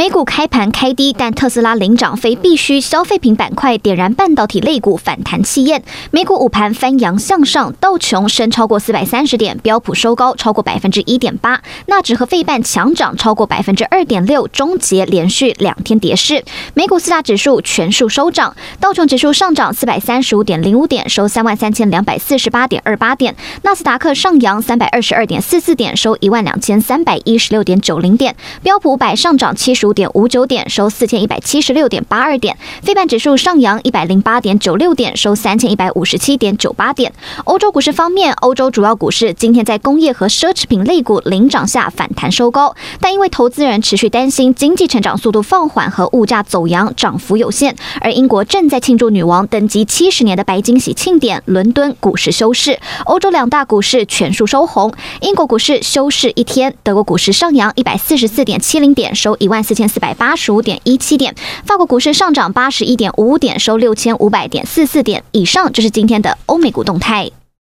[0.00, 5.82] 美股开盘开低，但特斯拉领涨，非必需消费品板块点燃半导体类股反弹气焰。
[6.10, 16.46] 美股午盘翻扬向上，道琼升超过四百三十点，标普收高超过百分之一点八，纳指和费半强涨超过百分之二点六，终结连续两天跌势。
[16.72, 28.32] 美股四大指数全数收涨，道琼指数上涨四百三十五点零五点，收三万三千两百四十八点二八点；纳斯达克上扬三百二十二点四四点，收一万两千三百一十六点九零点；
[28.62, 37.12] 标普五百上涨七十五点五九点，收四千一百七十六点八二点，非半指数上扬一百零八点九六点，收三千一百五十七点九八点。
[37.42, 47.74] 欧洲股市方面，欧洲主要股市今天在工业和奢侈品类股领涨下反弹收高，但因为投资人持续担心经济成长速度放缓和物价走扬，涨幅有限。
[48.00, 54.94] 而英国正在庆祝女王登基七十年的白金禧庆典，伦敦股市休市，欧洲两大股市全数收红。
[55.20, 60.10] 英国股市休市一天，德国股市上扬一百四十四点七零点，收一万四千千四百。
[60.12, 65.24] 八十五点一七点，法国股市上涨八十一点五五点，收六千五百点四四点。
[65.32, 67.30] 以上就是今天的欧美股动态。